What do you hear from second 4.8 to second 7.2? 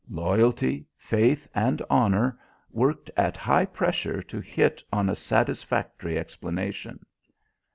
on a satisfactory explanation.